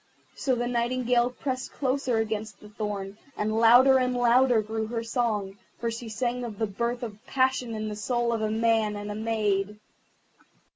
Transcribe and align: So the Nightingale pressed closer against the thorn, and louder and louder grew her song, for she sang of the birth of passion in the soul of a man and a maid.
So 0.35 0.55
the 0.55 0.65
Nightingale 0.65 1.29
pressed 1.29 1.73
closer 1.73 2.17
against 2.17 2.59
the 2.59 2.69
thorn, 2.69 3.19
and 3.37 3.55
louder 3.59 3.99
and 3.99 4.15
louder 4.15 4.59
grew 4.63 4.87
her 4.87 5.03
song, 5.03 5.59
for 5.77 5.91
she 5.91 6.09
sang 6.09 6.43
of 6.43 6.57
the 6.57 6.65
birth 6.65 7.03
of 7.03 7.23
passion 7.27 7.75
in 7.75 7.87
the 7.87 7.95
soul 7.95 8.33
of 8.33 8.41
a 8.41 8.49
man 8.49 8.95
and 8.95 9.11
a 9.11 9.15
maid. 9.15 9.77